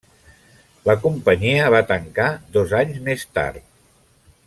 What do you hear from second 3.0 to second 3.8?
més tard.